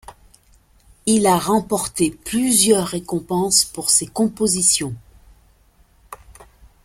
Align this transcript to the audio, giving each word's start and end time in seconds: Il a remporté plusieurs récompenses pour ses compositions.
Il 1.05 1.27
a 1.27 1.37
remporté 1.37 2.09
plusieurs 2.09 2.87
récompenses 2.87 3.65
pour 3.65 3.91
ses 3.91 4.07
compositions. 4.07 4.95